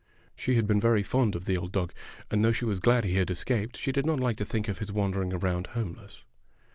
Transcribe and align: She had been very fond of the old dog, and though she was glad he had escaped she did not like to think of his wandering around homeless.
She 0.35 0.55
had 0.55 0.65
been 0.65 0.81
very 0.81 1.03
fond 1.03 1.35
of 1.35 1.45
the 1.45 1.55
old 1.55 1.71
dog, 1.73 1.93
and 2.31 2.43
though 2.43 2.51
she 2.51 2.65
was 2.65 2.79
glad 2.79 3.03
he 3.03 3.17
had 3.17 3.29
escaped 3.29 3.77
she 3.77 3.91
did 3.91 4.03
not 4.07 4.19
like 4.19 4.37
to 4.37 4.45
think 4.45 4.67
of 4.67 4.79
his 4.79 4.91
wandering 4.91 5.31
around 5.31 5.67
homeless. 5.77 6.23